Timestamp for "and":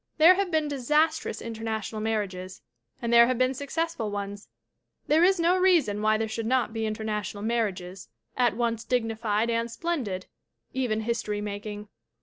3.03-3.13, 9.51-9.69